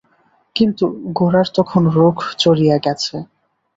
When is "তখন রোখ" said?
1.57-2.17